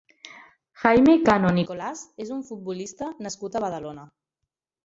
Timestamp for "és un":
2.25-2.41